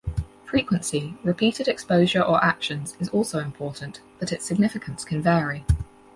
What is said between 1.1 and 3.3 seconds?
repeated exposure or actions, is